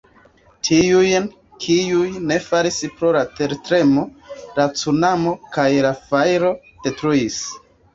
Tiujn, 0.69 1.27
kiuj 1.65 2.07
ne 2.31 2.39
falis 2.47 2.81
pro 2.97 3.13
la 3.19 3.23
tertremo, 3.37 4.09
la 4.59 4.69
cunamo 4.83 5.39
kaj 5.59 5.71
la 5.91 5.97
fajro 6.13 6.57
detruis. 6.85 7.43